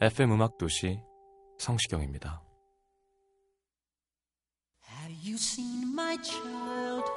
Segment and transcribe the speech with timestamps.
[0.00, 1.00] FM 음악 도시
[1.58, 2.42] 성시경입니다.
[4.90, 7.16] Have you seen my childhood?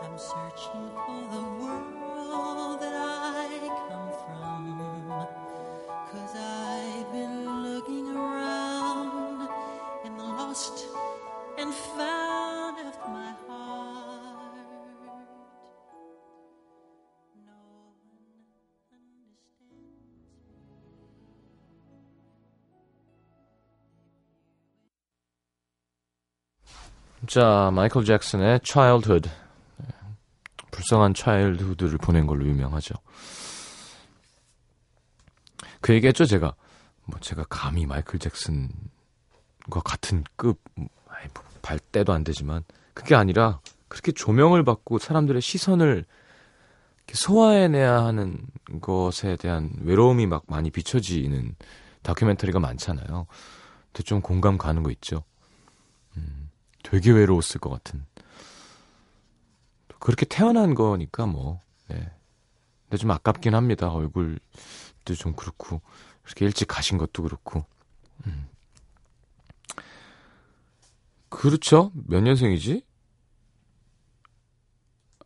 [0.00, 3.19] I'm searching for the world that I
[27.30, 29.30] 자, 마이클 잭슨의 Childhood.
[29.76, 29.86] 네,
[30.72, 32.96] 불쌍한 차일드후드를 보낸 걸로 유명하죠.
[35.80, 36.56] 그 얘기했죠, 제가.
[37.04, 38.72] 뭐, 제가 감히 마이클 잭슨과
[39.84, 40.58] 같은 급,
[41.06, 42.64] 아이, 뭐, 발대도 안 되지만,
[42.94, 46.04] 그게 아니라, 그렇게 조명을 받고 사람들의 시선을
[47.12, 48.38] 소화해내야 하는
[48.80, 51.54] 것에 대한 외로움이 막 많이 비춰지는
[52.02, 53.28] 다큐멘터리가 많잖아요.
[53.92, 55.22] 근데 좀 공감 가는 거 있죠.
[56.82, 58.04] 되게 외로웠을 것 같은.
[59.98, 62.10] 그렇게 태어난 거니까 뭐, 네.
[62.84, 63.90] 근데 좀 아깝긴 합니다.
[63.92, 65.82] 얼굴도 좀 그렇고,
[66.22, 67.64] 그렇게 일찍 가신 것도 그렇고.
[68.26, 68.48] 음.
[71.28, 71.92] 그렇죠?
[71.94, 72.84] 몇 년생이지?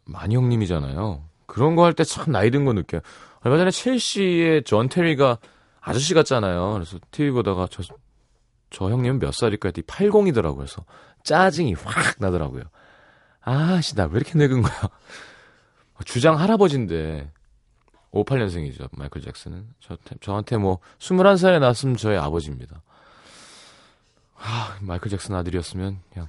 [0.04, 1.24] 많이 형님이잖아요.
[1.46, 3.00] 그런 거 할 때 참 나이 든 거 느껴요.
[3.40, 5.38] 얼마 전에 첼시의 존 테리가
[5.80, 6.72] 아저씨 같잖아요.
[6.74, 7.82] 그래서 TV 보다가 저,
[8.70, 10.56] 저 형님은 몇 살일까 했더니 80이더라고요.
[10.56, 10.84] 그래서
[11.24, 12.64] 짜증이 확 나더라고요.
[13.40, 14.88] 아씨, 나 왜 이렇게 늙은 거야.
[16.04, 17.30] 주장 할아버지인데,
[18.12, 19.74] 58년생이죠, 마이클 잭슨은.
[19.80, 22.82] 저, 저한테 뭐, 21살에 낳았으면 저의 아버지입니다.
[24.36, 26.28] 아, 마이클 잭슨 아들이었으면, 그냥.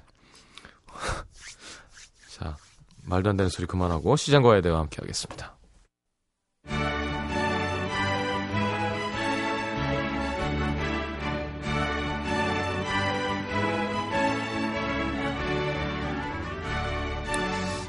[2.32, 2.58] 자,
[3.04, 5.56] 말도 안 되는 소리 그만하고, 시장과의 대화 함께 하겠습니다.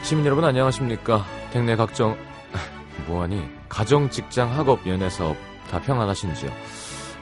[0.07, 1.25] 시민 여러분 안녕하십니까?
[1.53, 2.17] 백내 각종
[3.09, 3.43] 뭐하니?
[3.69, 5.37] 가정, 직장, 학업, 연애, 사업
[5.69, 6.49] 다 평안하신지요?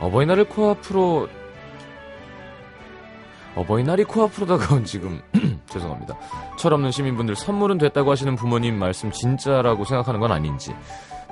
[0.00, 1.26] 어버이날을 코앞으로
[3.54, 5.22] 어버이날이 코앞으로 다가온 지금
[5.70, 6.14] 죄송합니다.
[6.58, 10.74] 철없는 시민분들 선물은 됐다고 하시는 부모님 말씀 진짜라고 생각하는 건 아닌지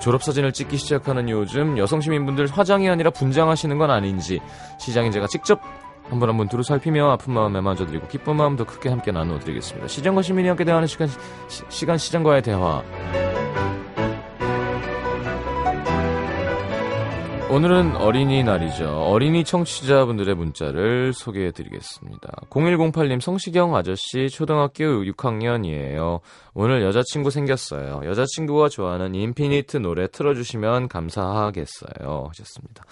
[0.01, 4.41] 졸업사진을 찍기 시작하는 요즘 여성 시민분들 화장이 아니라 분장하시는 건 아닌지
[4.79, 5.61] 시장인 제가 직접
[6.09, 9.89] 한분 한분 두루 살피며 아픈 마음에 만져드리고 기쁜 마음 더 크게 함께 나누어드리겠습니다.
[9.89, 11.09] 시장과 시민이 함께 대화하는 시간,
[11.49, 12.83] 시, 시간 시장과의 대화.
[17.53, 18.89] 오늘은 어린이날이죠.
[18.89, 22.31] 어린이 청취자분들의 문자를 소개해드리겠습니다.
[22.49, 26.21] 0108님 성시경 아저씨 초등학교 6학년이에요.
[26.55, 28.01] 오늘 여자친구 생겼어요.
[28.07, 32.29] 여자친구가 좋아하는 인피니트 노래 틀어주시면 감사하겠어요.
[32.29, 32.85] 하셨습니다.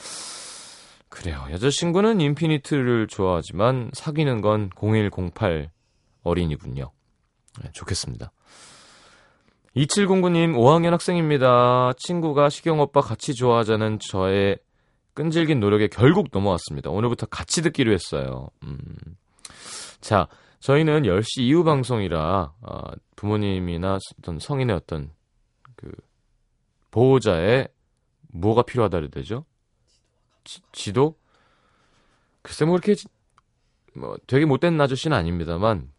[1.10, 1.47] 그래요.
[1.50, 5.71] 여자친구는 인피니트를 좋아하지만 사귀는 건 0108
[6.22, 6.91] 어린이군요.
[7.62, 8.32] 네, 좋겠습니다.
[9.76, 11.93] 2709님 5학년 학생입니다.
[11.99, 14.59] 친구가 시경 오빠 같이 좋아하자는 저의
[15.15, 16.91] 끈질긴 노력에 결국 넘어왔습니다.
[16.91, 18.49] 오늘부터 같이 듣기로 했어요.
[18.62, 18.78] 음.
[20.00, 20.28] 자,
[20.60, 22.81] 저희는 10시 이후 방송이라 어,
[23.17, 25.11] 부모님이나 어떤 성인의 어떤
[25.76, 25.90] 그
[26.90, 27.69] 보호자의
[28.32, 29.44] 뭐가 필요하다 그러죠?
[30.44, 31.16] 지, 도
[32.42, 32.94] 글쎄 뭐 이렇게
[33.94, 35.90] 뭐 되게 못된 아저씨는 아닙니다만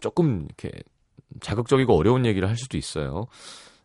[0.00, 0.70] 조금 이렇게
[1.40, 3.26] 자극적이고 어려운 얘기를 할 수도 있어요.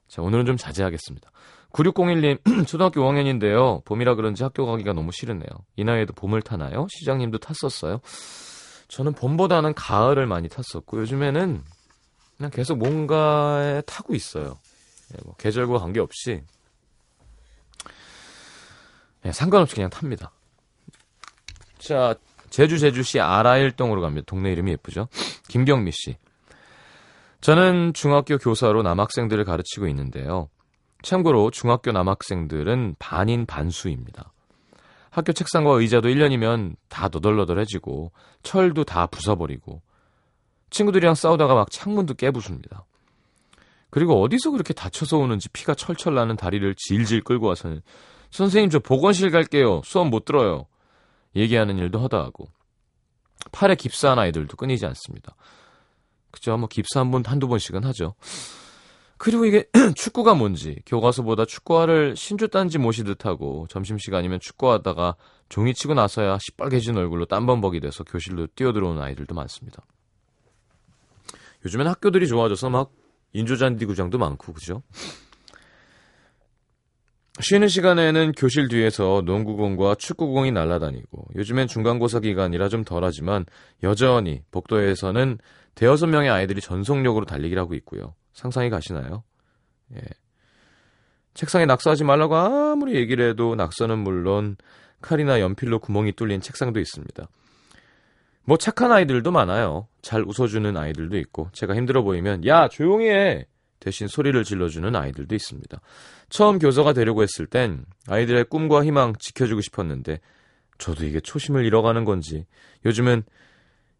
[0.08, 1.30] 자, 오늘은 좀 자제하겠습니다.
[1.72, 3.86] 9601님, 초등학교 5학년인데요.
[3.86, 5.48] 봄이라 그런지 학교 가기가 너무 싫으네요.
[5.76, 6.88] 이 나이에도 봄을 타나요?
[6.90, 8.02] 시장님도 탔었어요?
[8.88, 11.62] 저는 봄보다는 가을을 많이 탔었고, 요즘에는
[12.38, 14.58] 그냥 계속 뭔가에 타고 있어요.
[15.14, 16.42] 예, 뭐 계절과 관계없이
[19.22, 20.32] 네, 상관없이 그냥 탑니다.
[21.78, 22.16] 자,
[22.50, 24.26] 제주 제주시 아라일동으로 갑니다.
[24.28, 25.08] 동네 이름이 예쁘죠?
[25.48, 26.18] 김경미 씨.
[27.42, 30.50] 저는 중학교 교사로 남학생들을 가르치고 있는데요.
[31.02, 34.34] 참고로 중학교 남학생들은 반인 반수입니다.
[35.10, 38.12] 학교 책상과 의자도 1년이면 다 너덜너덜해지고
[38.44, 39.82] 철도 다 부숴버리고
[40.70, 42.86] 친구들이랑 싸우다가 막 창문도 깨부숩니다.
[43.90, 47.82] 그리고 어디서 그렇게 다쳐서 오는지 피가 철철 나는 다리를 질질 끌고 와서는
[48.32, 49.82] 선생님 저 보건실 갈게요.
[49.84, 50.66] 수업 못 들어요.
[51.36, 52.48] 얘기하는 일도 허다하고
[53.52, 55.36] 팔에 깁스한 아이들도 끊이지 않습니다.
[56.32, 56.58] 그죠?
[56.58, 58.16] 뭐 깁스 한 번, 한두 번씩은 하죠.
[59.18, 59.66] 그리고 이게
[59.96, 65.16] 축구가 뭔지 교과서보다 축구화를 신주단지 모시듯 하고 점심시간이면 축구하다가
[65.50, 69.84] 종이 치고 나서야 시뻘개진 얼굴로 땀범벅이 돼서 교실로 뛰어들어오는 아이들도 많습니다.
[71.66, 72.92] 요즘엔 학교들이 좋아져서 막
[73.34, 74.84] 인조잔디 구장도 많고 그죠?
[77.42, 83.46] 쉬는 시간에는 교실 뒤에서 농구공과 축구공이 날아다니고 요즘엔 중간고사 기간이라 좀 덜하지만
[83.82, 85.38] 여전히 복도에서는
[85.76, 88.14] 대여섯 명의 아이들이 전속력으로 달리기를 하고 있고요.
[88.34, 89.24] 상상이 가시나요?
[89.96, 90.02] 예.
[91.34, 94.58] 책상에 낙서하지 말라고 아무리 얘기를 해도 낙서는 물론
[95.02, 97.30] 칼이나 연필로 구멍이 뚫린 책상도 있습니다.
[98.44, 99.88] 뭐 착한 아이들도 많아요.
[100.02, 103.46] 잘 웃어주는 아이들도 있고 제가 힘들어 보이면 야 조용히 해
[103.80, 105.80] 대신 소리를 질러주는 아이들도 있습니다.
[106.30, 110.20] 처음 교사가 되려고 했을 땐 아이들의 꿈과 희망 지켜주고 싶었는데
[110.78, 112.46] 저도 이게 초심을 잃어가는 건지
[112.86, 113.24] 요즘은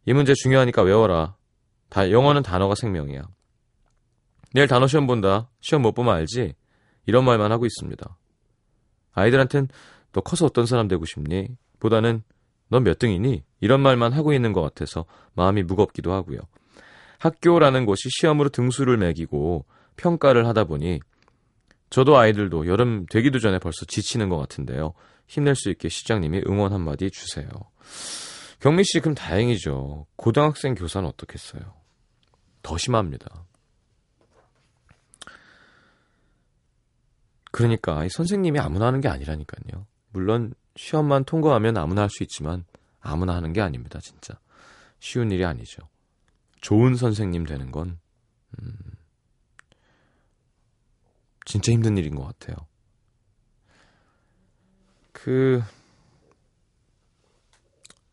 [0.06, 1.36] 이 문제 중요하니까 외워라.
[1.90, 3.24] 다 영어는 단어가 생명이야.
[4.54, 5.50] 내일 단어 시험 본다.
[5.60, 6.54] 시험 못 보면 알지?
[7.06, 8.18] 이런 말만 하고 있습니다.
[9.14, 9.68] 아이들한텐
[10.12, 11.50] 너 커서 어떤 사람 되고 싶니?
[11.80, 12.24] 보다는
[12.70, 13.44] 넌 몇 등이니?
[13.62, 16.40] 이런 말만 하고 있는 것 같아서 마음이 무겁기도 하고요.
[17.20, 19.66] 학교라는 곳이 시험으로 등수를 매기고
[19.98, 21.00] 평가를 하다 보니
[21.90, 24.94] 저도 아이들도 여름 되기도 전에 벌써 지치는 것 같은데요.
[25.28, 27.48] 힘낼 수 있게 시장님이 응원 한마디 주세요.
[28.60, 30.06] 경미 씨, 그럼 다행이죠.
[30.16, 31.62] 고등학생 교사는 어떻겠어요?
[32.62, 33.46] 더 심합니다.
[37.52, 39.86] 그러니까 이 선생님이 아무나 하는 게 아니라니까요.
[40.12, 42.66] 물론 시험만 통과하면 아무나 할 수 있지만
[43.02, 44.38] 아무나 하는 게 아닙니다, 진짜.
[45.00, 45.88] 쉬운 일이 아니죠.
[46.62, 48.00] 좋은 선생님 되는 건
[48.62, 48.74] 음,
[51.46, 52.56] 진짜 힘든 일인 것 같아요.
[55.12, 55.62] 그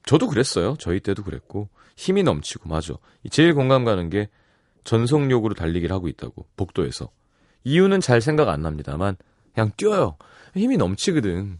[0.04, 0.76] 저도 그랬어요.
[0.78, 2.94] 저희 때도 그랬고 힘이 넘치고 맞아.
[3.31, 4.28] 제일 공감 가는 게
[4.84, 7.10] 전속력으로 달리기를 하고 있다고 복도에서
[7.64, 9.16] 이유는 잘 생각 안 납니다만
[9.52, 10.16] 그냥 뛰어요.
[10.54, 11.58] 힘이 넘치거든.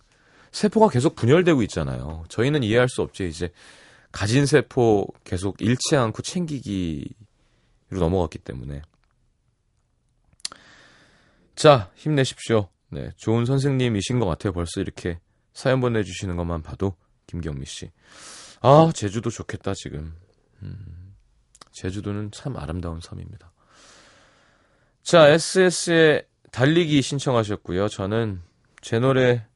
[0.53, 2.25] 세포가 계속 분열되고 있잖아요.
[2.29, 3.29] 저희는 이해할 수 없지.
[3.29, 3.51] 이제
[4.17, 7.11] 가진 세포 계속 잃지 않고 챙기기로
[7.91, 8.81] 넘어갔기 때문에.
[11.55, 12.71] 자, 힘내십시오.
[12.89, 14.55] 네, 좋은 선생님이신 것 같아요.
[14.55, 15.21] 벌써 이렇게
[15.53, 16.97] 사연 보내주시는 것만 봐도
[17.27, 17.91] 김경미 씨.
[18.63, 20.17] 아, 제주도 좋겠다 지금.
[20.63, 21.15] 음,
[21.73, 23.53] 제주도는 참 아름다운 섬입니다.
[25.03, 27.89] 자, SS의 달리기 신청하셨고요.
[27.89, 28.41] 저는
[28.81, 29.47] 제 노래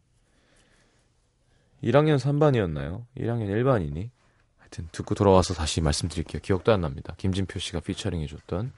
[1.83, 3.07] 1학년 3반이었나요?
[3.17, 4.11] 1학년 1반이니?
[4.71, 6.41] 하여튼 듣고 돌아와서 다시 말씀드릴게요.
[6.41, 7.15] 기억도 안 납니다.
[7.19, 8.73] 김진표 씨가 피처링 해줬던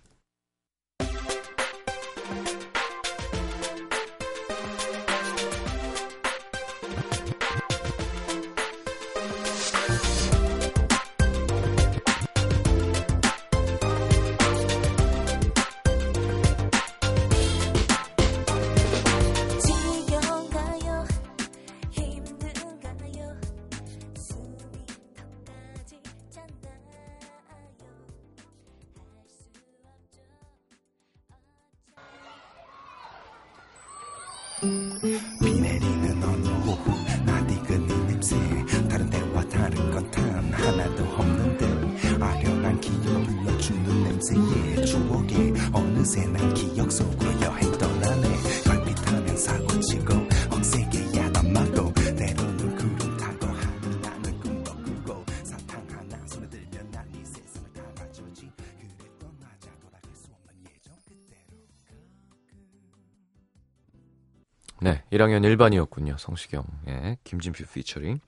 [64.82, 66.18] 네, 1학년 1반이었군요.
[66.18, 66.64] 성시경.
[66.88, 68.18] 예, 김진표 피처링.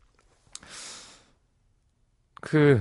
[2.40, 2.80] 그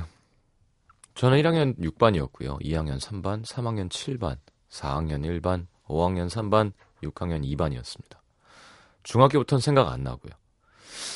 [1.15, 2.61] 저는 1학년 6반이었고요.
[2.61, 4.37] 2학년 3반, 3학년 7반,
[4.69, 8.19] 4학년 1반, 5학년 3반, 6학년 2반이었습니다.
[9.03, 10.33] 중학교부터는 생각 안 나고요.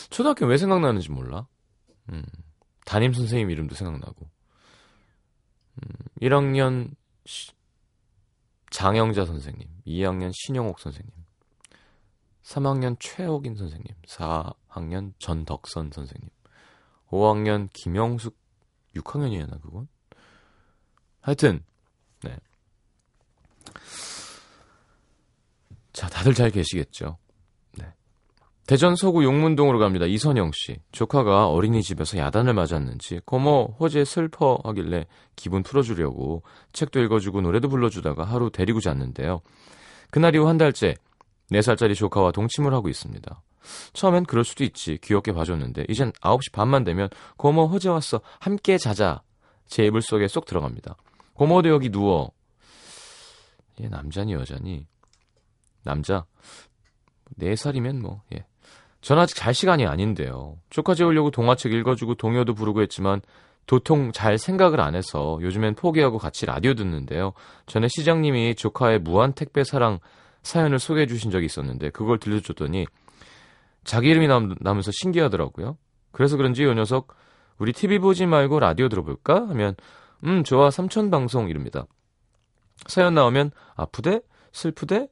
[0.09, 1.47] 초등학교 왜 생각나는지 몰라.
[2.09, 2.23] 음,
[2.85, 4.27] 담임 선생님 이름도 생각나고.
[5.75, 5.89] 음,
[6.21, 6.91] 1학년
[7.25, 7.51] 시-
[8.71, 11.11] 장영자 선생님, 2학년 신영옥 선생님,
[12.47, 16.29] 3학년 최옥인 선생님, 4학년 전덕선 선생님,
[17.09, 18.37] 5학년 김영숙
[18.95, 19.87] 6학년이었나 그건?
[21.19, 21.61] 하여튼
[22.23, 22.37] 네.
[25.91, 27.17] 자, 다들 잘 계시겠죠?
[27.77, 27.93] 네.
[28.65, 30.05] 대전 서구 용문동으로 갑니다.
[30.05, 30.79] 이선영 씨.
[30.93, 38.51] 조카가 어린이집에서 야단을 맞았는지 고모 호재 슬퍼 하길래 기분 풀어주려고 책도 읽어주고 노래도 불러주다가 하루
[38.51, 39.41] 데리고 잤는데요.
[40.11, 40.95] 그날 이후 한 달째
[41.51, 43.41] 4살짜리 조카와 동침을 하고 있습니다.
[43.93, 49.21] 처음엔 그럴 수도 있지 귀엽게 봐줬는데 이젠 9시 반만 되면 고모 호재 왔어 함께 자자
[49.65, 50.95] 제 이불 속에 쏙 들어갑니다.
[51.33, 52.31] 고모도 여기 누워
[53.81, 54.87] 얘 남자니 여자니
[55.83, 56.25] 남자
[57.39, 58.45] 4살이면 뭐 예.
[59.01, 60.57] 전 아직 잘 시간이 아닌데요.
[60.69, 63.21] 조카 재우려고 동화책 읽어주고 동요도 부르고 했지만
[63.67, 67.33] 도통 잘 생각을 안 해서 요즘엔 포기하고 같이 라디오 듣는데요.
[67.67, 69.99] 전에 시장님이 조카의 무한 택배 사랑
[70.47, 72.85] 사연을 소개해 주신 적이 있었는데 그걸 들려줬더니
[73.83, 75.77] 자기 이름이 남, 나면서 신기하더라고요.
[76.11, 77.15] 그래서 그런지 이 녀석
[77.57, 79.75] 우리 TV 보지 말고 라디오 들어볼까 하면
[80.23, 81.85] 음 좋아 삼촌 방송 이릅니다.
[82.87, 85.09] 사연 나오면 아프대 슬프대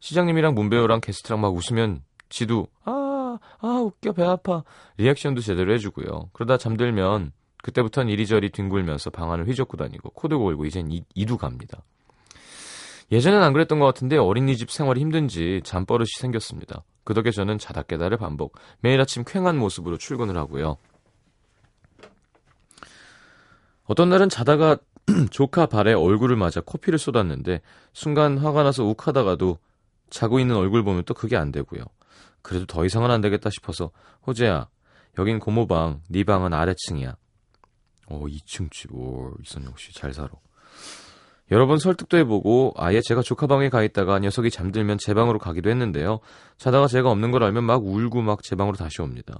[0.00, 4.64] 시장님이랑 문배우랑 게스트랑 막 웃으면 지도 아, 아 웃겨 배 아파
[4.96, 6.30] 리액션도 제대로 해주고요.
[6.32, 11.82] 그러다 잠들면 그때부턴 이리저리 뒹굴면서 방안을 휘젓고 다니고 코도 골고 이젠 이, 이도 갑니다.
[13.12, 16.82] 예전엔 안 그랬던 것 같은데 어린이집 생활이 힘든지 잠버릇이 생겼습니다.
[17.04, 18.56] 그 덕에 저는 자다 깨달을 반복.
[18.80, 20.78] 매일 아침 쾌한 모습으로 출근을 하고요.
[23.84, 24.78] 어떤 날은 자다가
[25.30, 27.60] 조카 발에 얼굴을 맞아 코피를 쏟았는데
[27.92, 29.58] 순간 화가 나서 욱하다가도
[30.08, 31.84] 자고 있는 얼굴 보면 또 그게 안 되고요.
[32.40, 33.90] 그래도 더 이상은 안 되겠다 싶어서
[34.26, 34.68] 호재야
[35.18, 37.16] 여긴 고모방 네 방은 아래층이야.
[38.06, 38.94] 어 2층 집.
[38.94, 40.30] 오 이선영 씨 잘 살아.
[41.52, 45.68] 여러 번 설득도 해보고 아예 제가 조카 방에 가 있다가 녀석이 잠들면 제 방으로 가기도
[45.68, 46.20] 했는데요.
[46.56, 49.34] 자다가 제가 없는 걸 알면 막 울고 막 제 방으로 다시 옵니다.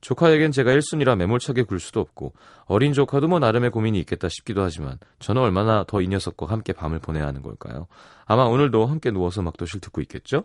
[0.00, 2.32] 조카에겐 제가 1순위라 매몰차게 굴 수도 없고
[2.66, 7.00] 어린 조카도 뭐 나름의 고민이 있겠다 싶기도 하지만 저는 얼마나 더 이 녀석과 함께 밤을
[7.00, 7.88] 보내야 하는 걸까요?
[8.24, 10.44] 아마 오늘도 함께 누워서 음악도실 듣고 있겠죠?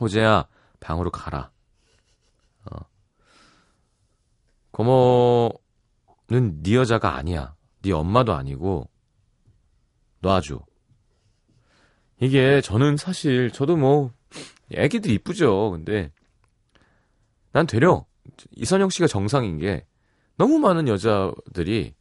[0.00, 0.48] 호재야
[0.80, 1.52] 방으로 가라.
[2.72, 2.76] 어.
[4.72, 7.54] 고모는 네 여자가 아니야.
[7.82, 8.88] 네 엄마도 아니고
[10.22, 10.64] 놔줘.
[12.20, 14.12] 이게 저는 사실 저도 뭐
[14.72, 15.72] 애기들 이쁘죠.
[15.72, 16.12] 근데
[17.52, 18.06] 난 되려
[18.52, 19.86] 이선영 씨가 정상인 게
[20.36, 21.94] 너무 많은 여자들이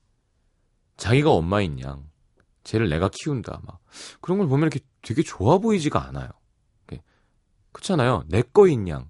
[0.96, 2.10] 자기가 엄마인 양
[2.64, 3.80] 쟤를 내가 키운다 막
[4.22, 6.30] 그런 걸 보면 이렇게 되게 좋아 보이지가 않아요.
[7.72, 8.24] 그렇잖아요.
[8.28, 9.10] 내 거인 양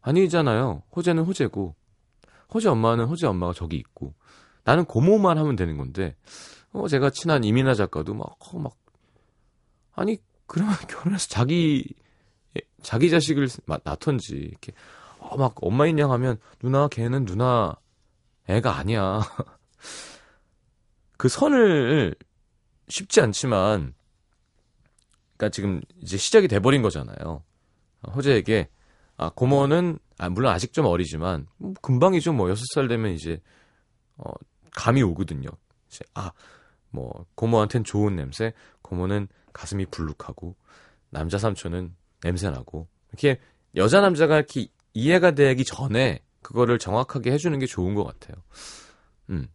[0.00, 0.82] 아니잖아요.
[0.94, 1.74] 호재는 호재고
[2.52, 4.14] 호재 엄마는 호재 엄마가 저기 있고
[4.64, 6.16] 나는 고모만 하면 되는 건데
[6.72, 8.76] 어 제가 친한 이민아 작가도 막 어, 막
[9.94, 11.94] 아니 그러면 결혼해서 자기
[12.82, 14.72] 자기 자식을 마- 낳던지 이렇게
[15.18, 17.76] 어, 막 엄마인 양 하면 누나 걔는 누나
[18.48, 19.20] 애가 아니야.
[21.16, 22.14] 그 선을
[22.88, 23.94] 쉽지 않지만
[25.36, 27.42] 그러니까 지금 이제 시작이 돼버린 거잖아요.
[28.14, 28.68] 호재에게
[29.16, 33.40] 아 고모는 아 물론 아직 좀 어리지만 뭐 금방이죠 뭐 여섯 살 되면 이제
[34.16, 34.32] 어
[34.74, 35.48] 감이 오거든요.
[35.88, 36.32] 이제 아
[36.92, 40.54] 뭐 고모한텐 좋은 냄새, 고모는 가슴이 불룩하고
[41.10, 43.40] 남자 삼촌은 냄새 나고 이렇게
[43.74, 48.42] 여자 남자가 이렇게 이해가 되기 전에 그거를 정확하게 해주는 게 좋은 것 같아요.
[49.30, 49.48] 음,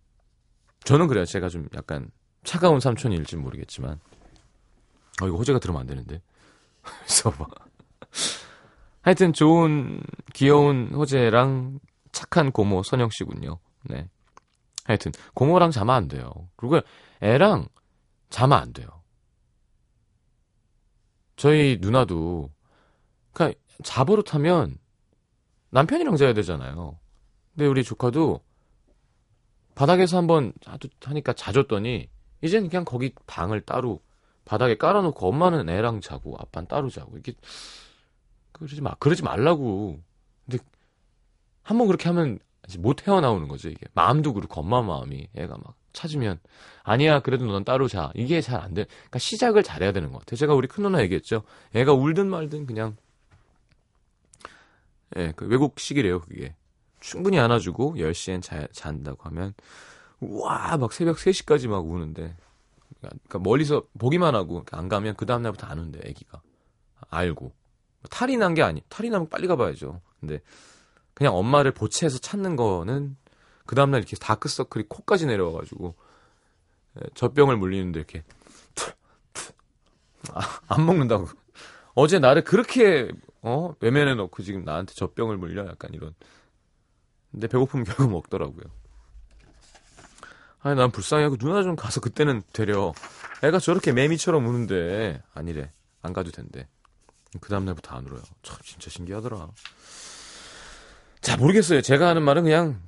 [0.84, 1.26] 저는 그래요.
[1.26, 2.10] 제가 좀 약간
[2.44, 4.00] 차가운 삼촌일지 모르겠지만,
[5.22, 6.22] 어 이거 호재가 들으면 안 되는데.
[7.40, 7.50] 막
[9.02, 10.02] 하여튼 좋은
[10.34, 11.80] 귀여운 호재랑
[12.12, 13.60] 착한 고모 선영 씨군요.
[13.84, 14.10] 네.
[14.88, 16.32] 하여튼 고모랑 자면 안 돼요.
[16.56, 16.80] 그리고
[17.22, 17.68] 애랑
[18.30, 18.88] 자면 안 돼요.
[21.36, 22.50] 저희 누나도
[23.34, 24.78] 그러니까 자버릇하면
[25.70, 26.98] 남편이랑 자야 되잖아요.
[27.54, 28.42] 근데 우리 조카도
[29.76, 30.54] 바닥에서 한번
[31.04, 32.10] 하니까 자줬더니
[32.42, 34.02] 이제는 그냥 거기 방을 따로
[34.46, 37.34] 바닥에 깔아놓고 엄마는 애랑 자고 아빠는 따로 자고 이렇게
[38.54, 40.00] 그러지 마 그러지 말라고.
[40.46, 40.64] 근데
[41.62, 42.40] 한 번 그렇게 하면
[42.80, 46.40] 못 헤어나오는 거죠 이게 마음도 그렇고 엄마 마음이 애가 막 찾으면
[46.84, 48.86] 아니야 그래도 넌 따로 자 이게 잘 안 돼.
[48.86, 50.38] 그러니까 시작을 잘해야 되는 것 같아요.
[50.38, 51.44] 제가 우리 큰 누나 얘기했죠.
[51.74, 52.96] 애가 울든 말든 그냥
[55.16, 56.56] 예, 그 외국식이래요, 그게.
[57.00, 59.54] 충분히 안아주고 10시엔 자, 잔다고 하면
[60.20, 62.36] 와, 막 새벽 3시까지 막 우는데.
[63.00, 66.42] 그러니까 멀리서 보기만 하고 안 가면 그 다음 날부터 안 운대, 애기가.
[67.10, 67.54] 알고.
[68.10, 68.82] 탈이 난 게 아니.
[68.90, 70.02] 탈이 나면 빨리 가봐야죠.
[70.20, 70.42] 근데
[71.18, 73.18] 그냥 엄마를 보채해서 찾는 거는
[73.66, 75.96] 그 다음 날 이렇게 다크서클이 코까지 내려와 가지고
[76.96, 78.24] 예, 젖병을 물리는데 이렇게
[80.32, 81.28] 아, 안 먹는다고.
[81.96, 83.10] 어제 나를 그렇게
[83.42, 86.14] 어 외면해 놓고 지금 나한테 젖병을 물려 약간 이런.
[87.32, 88.66] 근데 배고프면 결국 먹더라고요.
[90.60, 92.94] 아니 난 불쌍해하고 누나 좀 가서 그때는 데려.
[93.44, 95.72] 애가 저렇게 매미처럼 우는데 아니래
[96.04, 96.68] 안 가도 된대.
[97.42, 98.22] 그 다음날부터 안 울어요.
[98.44, 99.50] 참 진짜 신기하더라.
[101.22, 101.82] 자 모르겠어요.
[101.82, 102.82] 제가 하는 말은 그냥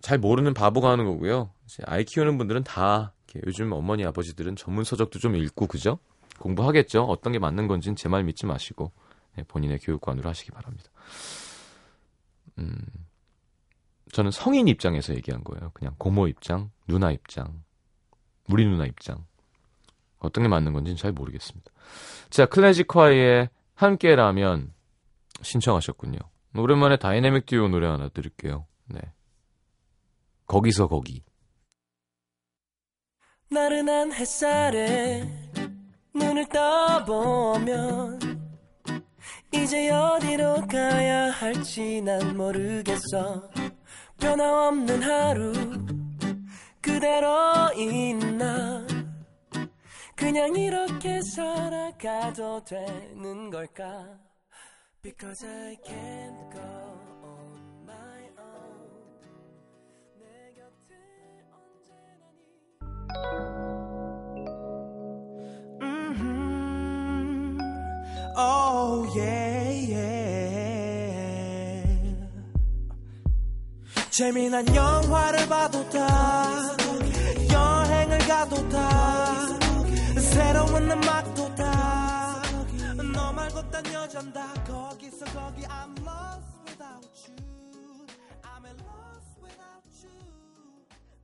[0.00, 1.50] 잘 모르는 바보가 하는 거고요.
[1.86, 3.12] 아이 키우는 분들은 다
[3.46, 5.98] 요즘 어머니 아버지들은 전문 서적도 좀 읽고 그죠?
[6.38, 7.04] 공부하겠죠.
[7.04, 8.92] 어떤 게 맞는 건지는 제 말 믿지 마시고
[9.36, 10.90] 네, 본인의 교육관으로 하시기 바랍니다.
[12.58, 12.78] 음,
[14.12, 15.70] 저는 성인 입장에서 얘기한 거예요.
[15.74, 17.62] 그냥 고모 입장, 누나 입장,
[18.48, 19.24] 우리 누나 입장.
[20.20, 21.70] 어떤 게 맞는 건지는 잘 모르겠습니다.
[22.30, 24.72] 자, 클래식화의 함께라면
[25.42, 26.18] 신청하셨군요.
[26.56, 28.66] 오랜만에 다이내믹 듀오 노래 하나 들을게요.
[28.86, 29.00] 네.
[30.46, 31.24] 거기서 거기.
[33.50, 35.24] 나른한 햇살에
[36.14, 38.18] 눈을 떠보면
[39.52, 43.50] 이제 어디로 가야 할지 난 모르겠어
[44.18, 45.52] 변함없는 하루
[46.80, 48.84] 그대로 있나
[50.16, 54.23] 그냥 이렇게 살아가도 되는 걸까
[55.04, 56.60] Because I can't go
[57.22, 58.88] on my own
[60.18, 60.24] 내
[60.56, 60.96] 곁에
[61.52, 62.24] 언제나
[64.34, 64.40] 네
[65.84, 67.58] Mhm.
[68.34, 70.24] Oh yeah, yeah.
[74.10, 76.76] 재미난 영화를 봐도 다
[77.52, 78.78] 여행을 가도 다
[80.18, 81.33] 새로운 음악
[83.74, 88.06] 도 다너 말고 딴 여잔 다 거기서 거기 I'm lost without you
[88.42, 90.12] I'm lost without you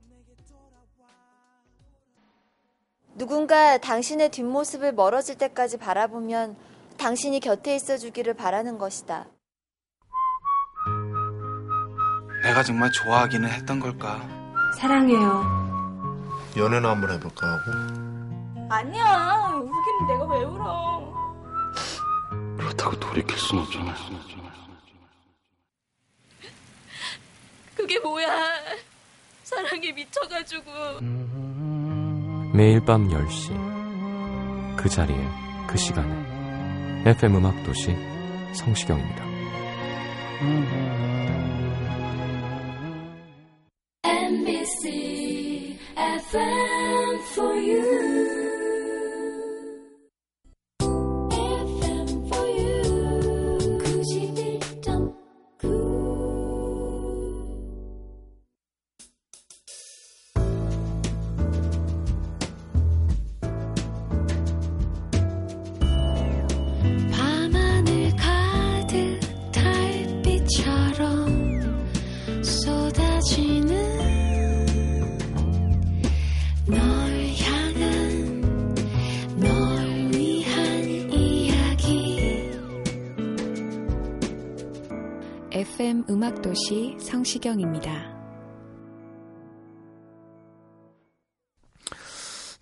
[0.09, 0.83] 내게 돌아와
[3.15, 6.57] 누군가 당신의 뒷모습을 멀어질 때까지 바라보면
[6.97, 9.25] 당신이 곁에 있어 주기를 바라는 것이다.
[12.43, 14.19] 내가 정말 좋아하기는 했던 걸까?
[14.77, 15.61] 사랑해요.
[16.57, 17.71] 연애나 한번 해볼까 하고
[18.69, 19.51] 아니야.
[19.55, 21.10] 울기는 내가 왜 울어?
[22.71, 23.93] 그렇다고 돌이킬 순 없잖아.
[27.75, 28.27] 그게 뭐야?
[29.43, 30.71] 사랑에 미쳐가지고.
[32.53, 34.77] 매일 밤 10시.
[34.77, 35.17] 그 자리에,
[35.67, 36.11] 그 시간에.
[37.05, 37.95] FM 음악 도시
[38.53, 39.25] 성시경입니다.
[44.03, 48.50] MBC FM for you.
[86.09, 88.21] 음악도시 성시경입니다.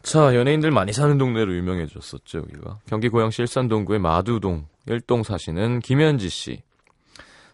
[0.01, 2.79] 자, 연예인들 많이 사는 동네로 유명해졌었죠, 여기가.
[2.87, 6.63] 경기 고양시 일산동구의 마두동 1동 사시는 김현지 씨.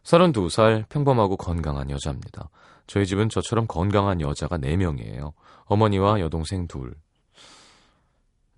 [0.04, 2.50] 32살 평범하고 건강한 여자입니다.
[2.88, 5.34] 저희 집은 저처럼 건강한 여자가 4명이에요.
[5.66, 6.94] 어머니와 여동생 둘.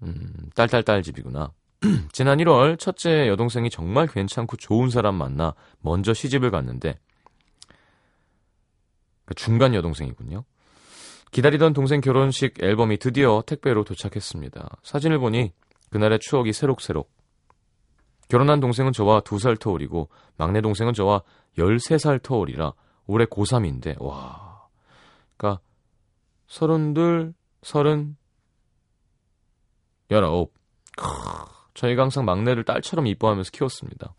[0.03, 1.51] 음, 딸딸딸 집이구나.
[2.11, 6.99] 지난 1월 첫째 여동생이 정말 괜찮고 좋은 사람 만나 먼저 시집을 갔는데
[9.27, 10.43] 그 중간 여동생이군요.
[11.31, 14.77] 기다리던 동생 결혼식 앨범이 드디어 택배로 도착했습니다.
[14.81, 15.51] 사진을 보니
[15.91, 17.11] 그날의 추억이 새록새록.
[18.29, 21.21] 결혼한 동생은 저와 2살 터울이고 막내 동생은 저와
[21.57, 22.73] 13살 터울이라
[23.05, 24.67] 올해 고3인데 와.
[25.35, 25.61] 그러니까
[26.47, 28.15] 서른둘, 서른,
[30.09, 30.53] 열아홉.
[30.95, 31.05] 크,
[31.73, 34.15] 저희가 항상 막내를 딸처럼 이뻐하면서 키웠습니다.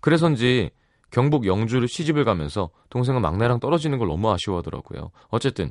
[0.00, 0.70] 그래서인지
[1.14, 5.12] 경북 영주를 시집을 가면서 동생은 막내랑 떨어지는 걸 너무 아쉬워하더라고요.
[5.28, 5.70] 어쨌든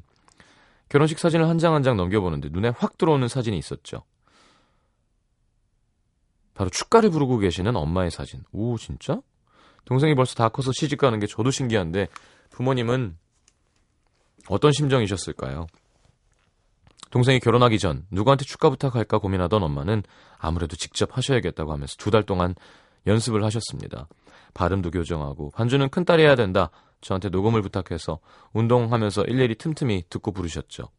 [0.87, 4.03] 결혼식 사진을 한 장 한 장 넘겨보는데 눈에 확 들어오는 사진이 있었죠.
[6.53, 8.43] 바로 축가를 부르고 계시는 엄마의 사진.
[8.53, 9.19] 오 진짜?
[9.83, 12.07] 동생이 벌써 다 커서 시집 가는 게 저도 신기한데
[12.51, 13.17] 부모님은
[14.47, 15.67] 어떤 심정이셨을까요?
[17.11, 20.03] 동생이 결혼하기 전 누구한테 축가 부탁할까 고민하던 엄마는
[20.37, 22.55] 아무래도 직접 하셔야겠다고 하면서 두 달 동안
[23.07, 24.07] 연습을 하셨습니다.
[24.53, 26.69] 발음도 교정하고 반주는 큰딸이 해야 된다.
[27.01, 28.19] 저한테 녹음을 부탁해서
[28.53, 30.89] 운동하면서 일일이 틈틈이 듣고 부르셨죠.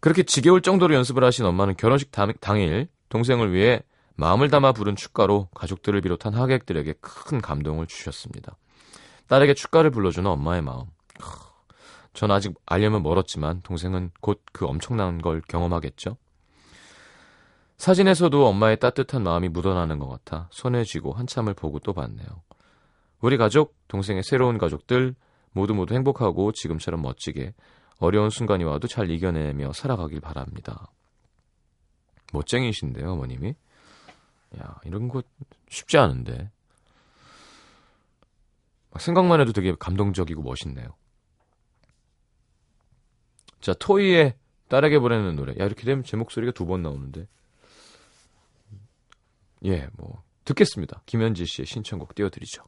[0.00, 3.80] 그렇게 지겨울 정도로 연습을 하신 엄마는 결혼식 당, 당일 동생을 위해
[4.16, 8.56] 마음을 담아 부른 축가로 가족들을 비롯한 하객들에게 큰 감동을 주셨습니다.
[9.28, 10.84] 딸에게 축가를 불러주는 엄마의 마음.
[12.12, 16.16] 전 아직 알려면 멀었지만 동생은 곧 그 엄청난 걸 경험하겠죠.
[17.84, 22.26] 사진에서도 엄마의 따뜻한 마음이 묻어나는 것 같아 손에 쥐고 한참을 보고 또 봤네요.
[23.20, 25.14] 우리 가족, 동생의 새로운 가족들
[25.52, 27.52] 모두 모두 행복하고 지금처럼 멋지게
[27.98, 30.90] 어려운 순간이 와도 잘 이겨내며 살아가길 바랍니다.
[32.32, 33.54] 멋쟁이신데요, 어머님이.
[34.62, 35.22] 야, 이런 거
[35.68, 36.50] 쉽지 않은데.
[38.92, 40.88] 막 생각만 해도 되게 감동적이고 멋있네요.
[43.60, 44.36] 자, 토이의
[44.68, 45.52] 딸에게 보내는 노래.
[45.52, 47.26] 야, 이렇게 되면 제 목소리가 두 번 나오는데.
[49.64, 51.02] 예, 뭐 듣겠습니다.
[51.06, 52.64] 김현지 씨의 신청곡 띄워드리죠.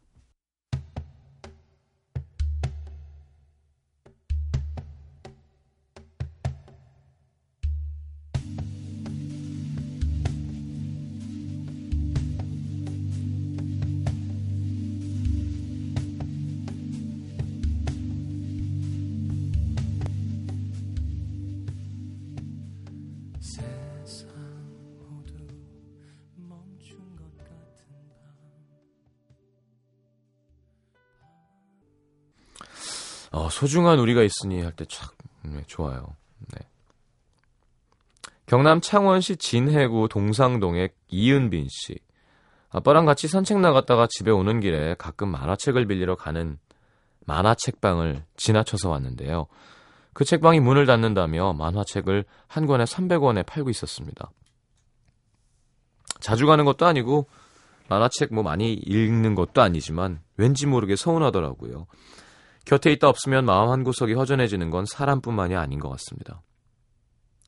[33.37, 35.11] 어, 소중한 우리가 있으니 할때참
[35.43, 36.17] 네, 좋아요.
[36.55, 36.67] 네.
[38.47, 41.99] 경남 창원시 진해구 동상동의 이은빈 씨.
[42.71, 46.59] 아빠랑 같이 산책 나갔다가 집에 오는 길에 가끔 만화책을 빌리러 가는
[47.27, 49.49] 만화책방을 지나쳐서 왔는데요.
[50.15, 54.31] 그 책방이 문을 닫는다며 만화책을 한 권에 300원에 팔고 있었습니다.
[56.21, 57.27] 자주 가는 것도 아니고
[57.91, 61.87] 만화책 뭐 많이 읽는 것도 아니지만 왠지 모르게 서운하더라고요.
[62.67, 66.43] 곁에 있다 없으면 마음 한 구석이 허전해지는 건 사람뿐만이 아닌 것 같습니다.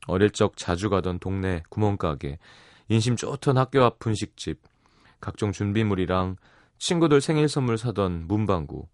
[0.07, 2.39] 어릴 적 자주 가던 동네 구멍가게,
[2.89, 4.63] 인심 좋던 학교 앞 분식집,
[5.21, 6.37] 각종 준비물이랑
[6.79, 8.87] 친구들 생일 선물 사던 문방구.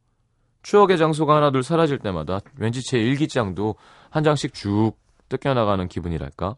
[0.62, 3.74] 추억의 장소가 하나둘 사라질 때마다 왠지 제 일기장도
[4.08, 4.94] 한 장씩 쭉
[5.28, 6.56] 뜯겨나가는 기분이랄까?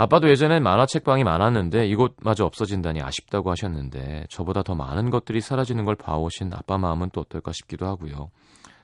[0.00, 6.52] 아빠도 예전엔 만화책방이 많았는데 이곳마저 없어진다니 아쉽다고 하셨는데 저보다 더 많은 것들이 사라지는 걸 봐오신
[6.54, 8.30] 아빠 마음은 또 어떨까 싶기도 하고요.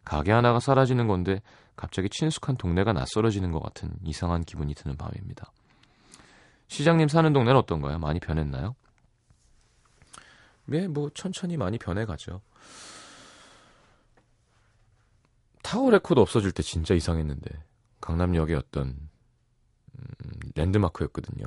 [0.04, 1.40] 가게 하나가 사라지는 건데
[1.76, 5.52] 갑자기 친숙한 동네가 낯설어지는 것 같은 이상한 기분이 드는 밤입니다.
[6.66, 8.00] 시장님 사는 동네는 어떤가요?
[8.00, 8.74] 많이 변했나요?
[10.64, 12.40] 네, 뭐 천천히 많이 변해가죠.
[15.62, 17.50] 타워 레코드 없어질 때 진짜 이상했는데
[18.00, 18.96] 강남역의 어떤
[19.96, 21.44] 음, 랜드마크였거든요.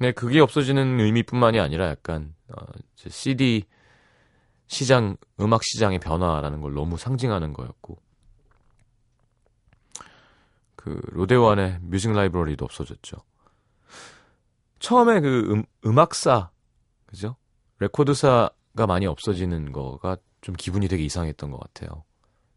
[0.00, 2.64] 네, 그게 없어지는 의미뿐만이 아니라 약간 어,
[2.96, 3.64] CD
[4.66, 7.98] 시장 음악 시장의 변화라는 걸 너무 상징하는 거였고
[10.74, 13.18] 그 로데오안의 뮤직 라이브러리도 없어졌죠.
[14.80, 16.50] 처음에 그 음, 음악사
[17.06, 17.36] 그죠?
[17.78, 22.04] 레코드사가 많이 없어지는 거가 좀 기분이 되게 이상했던 것 같아요.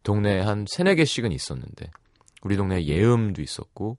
[0.03, 1.89] 동네에 한 세네 개씩은 있었는데
[2.41, 3.97] 우리 동네에 예음도 있었고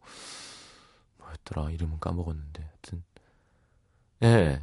[1.45, 3.05] 뭐였더라 이름은 까먹었는데 하여튼
[4.23, 4.63] 예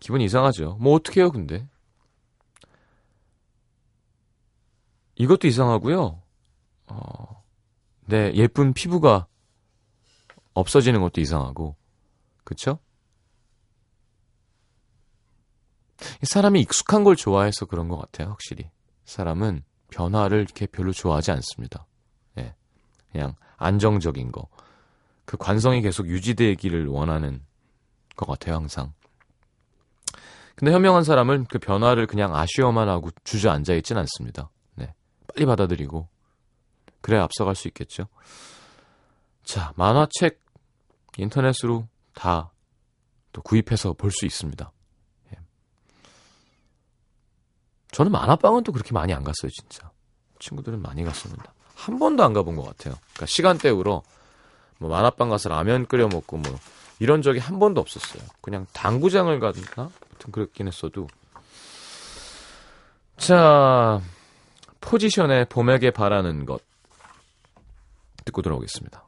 [0.00, 0.76] 기분이 이상하죠.
[0.80, 1.68] 뭐 어떻게 해요 근데
[5.16, 6.22] 이것도 이상하고요.
[6.86, 7.44] 어,
[8.06, 9.26] 네 예쁜 피부가
[10.54, 11.76] 없어지는 것도 이상하고
[12.44, 12.78] 그쵸?
[16.22, 18.70] 사람이 익숙한 걸 좋아해서 그런 것 같아요 확실히
[19.04, 21.86] 사람은 변화를 이렇게 별로 좋아하지 않습니다.
[22.38, 22.54] 예.
[23.10, 24.48] 그냥 안정적인 거.
[25.28, 27.44] 그 관성이 계속 유지되기를 원하는
[28.16, 28.94] 것 같아요, 항상.
[30.54, 34.50] 근데 현명한 사람은 그 변화를 그냥 아쉬워만 하고 주저앉아 있진 않습니다.
[34.74, 34.94] 네.
[35.26, 36.08] 빨리 받아들이고.
[37.02, 38.08] 그래야 앞서갈 수 있겠죠.
[39.44, 40.40] 자, 만화책
[41.18, 42.50] 인터넷으로 다
[43.32, 44.72] 또 구입해서 볼 수 있습니다.
[47.92, 49.90] 저는 만화방은 또 그렇게 많이 안 갔어요, 진짜.
[50.38, 51.54] 친구들은 많이 갔습니다.
[51.74, 52.94] 한 번도 안 가본 것 같아요.
[53.12, 54.02] 그러니까 시간 때우러
[54.78, 56.58] 뭐 만화방 가서 라면 끓여 먹고 뭐
[56.98, 58.22] 이런 적이 한 번도 없었어요.
[58.40, 59.60] 그냥 당구장을 갔나?
[59.76, 61.06] 아무튼 그랬긴 했어도.
[63.16, 64.00] 자,
[64.80, 66.62] 포지션의 봄에게 바라는 것
[68.24, 69.07] 듣고 돌아오겠습니다.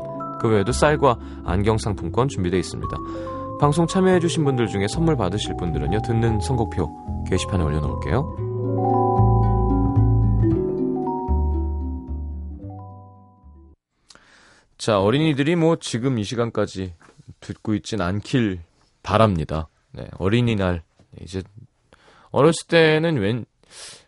[0.41, 2.97] 그 외에도 쌀과 안경 상품권 준비되어 있습니다.
[3.59, 6.89] 방송 참여해주신 분들 중에 선물 받으실 분들은요, 듣는 선곡표
[7.29, 8.49] 게시판에 올려놓을게요.
[14.79, 16.95] 자, 어린이들이 뭐 지금 이 시간까지
[17.39, 18.61] 듣고 있진 않길
[19.03, 19.67] 바랍니다.
[19.91, 20.81] 네, 어린이날.
[21.21, 21.43] 이제,
[22.31, 23.45] 어렸을 때는 웬,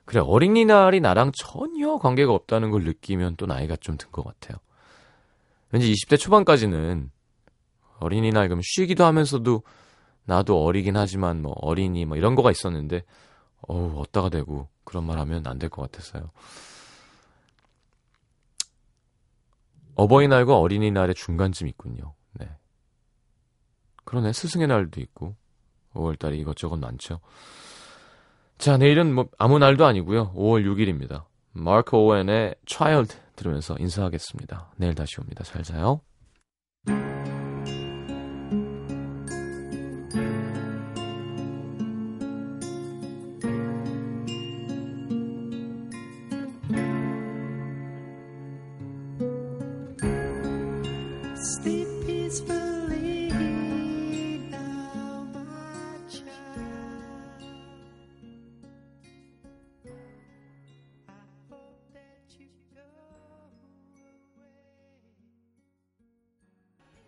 [0.06, 4.58] 그래, 어린이날이 나랑 전혀 관계가 없다는 걸 느끼면 또 나이가 좀 든 것 같아요.
[5.73, 7.12] 왠지 20대 초반까지는
[7.99, 9.63] 어린이날 그럼 쉬기도 하면서도
[10.25, 13.03] 나도 어리긴 하지만 뭐 어린이 뭐 이런 거가 있었는데
[13.67, 16.29] 어우 어따가 되고 그런 말 하면 안 될 것 같았어요.
[19.95, 22.13] 어버이날과 어린이날의 중간쯤 있군요.
[22.33, 22.49] 네.
[24.05, 25.36] 그러네 스승의 날도 있고
[25.93, 27.19] 5월달이 이것저것 많죠.
[28.57, 30.33] 자 내일은 뭐 아무 날도 아니고요.
[30.33, 31.25] 5월 6일입니다.
[31.51, 34.74] 마크 오웬의 Child 들으면서 인사하겠습니다.
[34.78, 35.43] 내일 다시 옵니다.
[35.43, 36.02] 잘 자요.